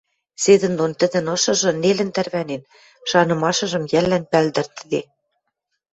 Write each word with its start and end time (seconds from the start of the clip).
Седӹндон 0.43 0.91
тӹдӹн 0.99 1.25
ышыжы 1.35 1.71
нелӹн 1.81 2.09
тӓрвӓнен, 2.15 2.61
шанымашыжым 3.09 3.83
йӓллӓн 3.91 4.23
пӓлдӹртӹде. 4.31 5.01